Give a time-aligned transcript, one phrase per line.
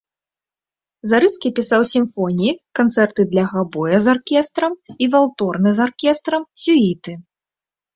[1.11, 7.11] Зарыцкі пісаў сімфоніі, канцэрты для габоя з аркестрам і валторны з аркестрам, сюіты.